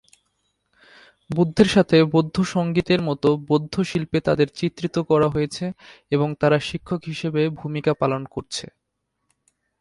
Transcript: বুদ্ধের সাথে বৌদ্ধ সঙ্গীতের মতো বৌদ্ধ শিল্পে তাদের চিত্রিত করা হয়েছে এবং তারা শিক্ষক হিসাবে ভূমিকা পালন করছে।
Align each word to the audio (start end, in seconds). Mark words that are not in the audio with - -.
বুদ্ধের 1.29 1.69
সাথে 1.75 1.97
বৌদ্ধ 2.13 2.35
সঙ্গীতের 2.53 3.01
মতো 3.01 3.29
বৌদ্ধ 3.49 3.73
শিল্পে 3.81 4.19
তাদের 4.27 4.47
চিত্রিত 4.59 4.95
করা 5.09 5.27
হয়েছে 5.29 5.65
এবং 6.11 6.27
তারা 6.41 6.57
শিক্ষক 6.69 7.01
হিসাবে 7.05 7.41
ভূমিকা 7.59 7.91
পালন 8.01 8.21
করছে। 8.33 8.65